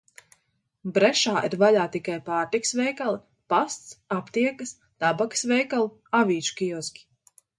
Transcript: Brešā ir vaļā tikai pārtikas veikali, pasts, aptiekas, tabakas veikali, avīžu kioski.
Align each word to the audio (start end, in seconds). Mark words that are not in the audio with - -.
Brešā 0.93 1.33
ir 1.49 1.55
vaļā 1.63 1.83
tikai 1.95 2.15
pārtikas 2.29 2.73
veikali, 2.79 3.21
pasts, 3.55 3.93
aptiekas, 4.17 4.73
tabakas 5.05 5.47
veikali, 5.55 5.93
avīžu 6.21 6.57
kioski. 6.63 7.07